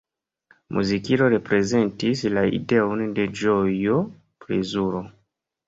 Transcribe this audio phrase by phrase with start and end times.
[0.77, 4.01] Muzikilo reprezentis la ideon de ĝojo,
[4.43, 5.07] plezuro.